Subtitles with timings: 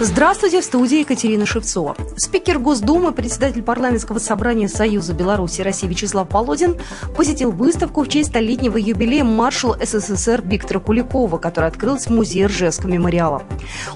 [0.00, 1.96] Здравствуйте, в студии Екатерина Шевцова.
[2.16, 6.76] Спикер Госдумы, председатель парламентского собрания Союза Беларуси России Вячеслав Полодин
[7.16, 12.90] посетил выставку в честь столетнего юбилея маршала СССР Виктора Куликова, которая открылась в музее Ржевского
[12.90, 13.42] мемориала.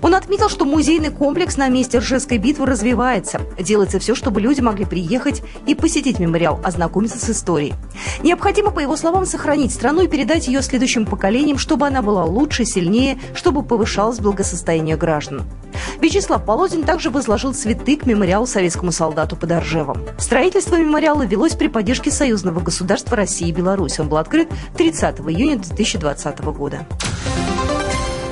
[0.00, 3.40] Он отметил, что музейный комплекс на месте Ржевской битвы развивается.
[3.60, 7.74] Делается все, чтобы люди могли приехать и посетить мемориал, ознакомиться с историей.
[8.24, 12.64] Необходимо, по его словам, сохранить страну и передать ее следующим поколениям, чтобы она была лучше,
[12.64, 15.44] сильнее, чтобы повышалось благосостояние граждан.
[16.02, 19.98] Вячеслав Полозин также возложил цветы к мемориалу советскому солдату под Оржевом.
[20.18, 24.00] Строительство мемориала велось при поддержке союзного государства России и Беларуси.
[24.00, 26.84] Он был открыт 30 июня 2020 года.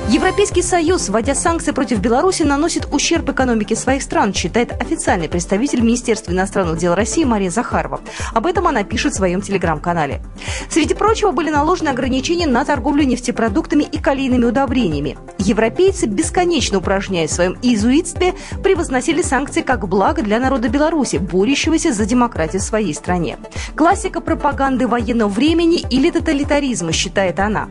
[0.09, 6.31] Европейский Союз, вводя санкции против Беларуси, наносит ущерб экономике своих стран, считает официальный представитель Министерства
[6.31, 8.01] иностранных дел России Мария Захарова.
[8.33, 10.21] Об этом она пишет в своем телеграм-канале.
[10.69, 15.17] Среди прочего были наложены ограничения на торговлю нефтепродуктами и калийными удобрениями.
[15.37, 18.33] Европейцы, бесконечно упражняясь в своем иезуитстве,
[18.63, 23.37] превозносили санкции как благо для народа Беларуси, борющегося за демократию в своей стране.
[23.75, 27.69] Классика пропаганды военного времени или тоталитаризма, считает она.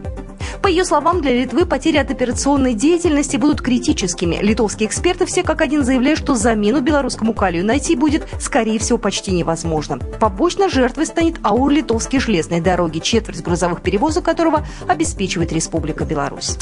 [0.70, 4.38] Ее словам, для Литвы потери от операционной деятельности будут критическими.
[4.40, 9.32] Литовские эксперты все как один заявляют, что замену белорусскому калию найти будет, скорее всего, почти
[9.32, 9.98] невозможно.
[9.98, 16.56] Побочно жертвой станет АУР Литовские железные дороги, четверть грузовых перевозок которого обеспечивает Республика Беларусь.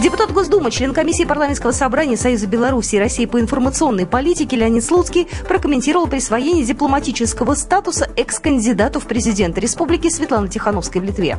[0.00, 5.26] Депутат Госдумы, член комиссии парламентского собрания Союза Беларуси и России по информационной политике Леонид Слуцкий
[5.48, 11.38] прокомментировал присвоение дипломатического статуса экс-кандидату в президенты республики Светланы Тихановской в Литве.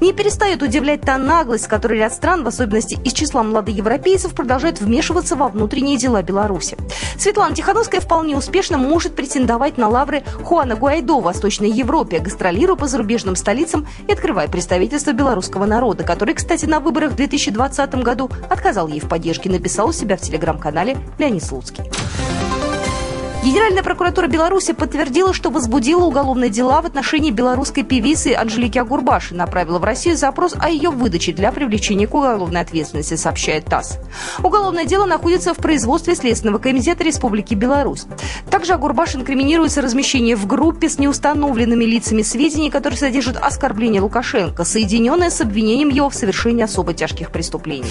[0.00, 4.80] Не перестает удивлять та наглость, с которой ряд стран, в особенности из числа младоевропейцев, продолжают
[4.80, 6.76] вмешиваться во внутренние дела Беларуси.
[7.18, 12.86] Светлана Тихановская вполне успешно может претендовать на лавры Хуана Гуайдо в Восточной Европе, гастролируя по
[12.86, 18.88] зарубежным столицам и открывая представительство белорусского народа, который, кстати, на выборах 2020 2020 году отказал
[18.88, 21.84] ей в поддержке, написал у себя в телеграм-канале Леонид Слуцкий.
[23.42, 29.78] Генеральная прокуратура Беларуси подтвердила, что возбудила уголовные дела в отношении белорусской певицы Анжелики Агурбаши, направила
[29.78, 33.98] в Россию запрос о ее выдаче для привлечения к уголовной ответственности, сообщает ТАСС.
[34.42, 38.04] Уголовное дело находится в производстве Следственного комитета Республики Беларусь.
[38.50, 45.30] Также Агурбаш инкриминируется размещение в группе с неустановленными лицами сведений, которые содержат оскорбление Лукашенко, соединенное
[45.30, 47.90] с обвинением его в совершении особо тяжких преступлений.